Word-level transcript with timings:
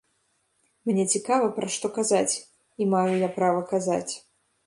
Мне 0.89 1.03
цікава, 1.17 1.49
пра 1.57 1.67
што 1.75 1.91
казаць, 1.97 2.33
і 2.85 2.89
маю 2.93 3.13
я 3.27 3.31
права 3.39 3.61
казаць. 3.75 4.09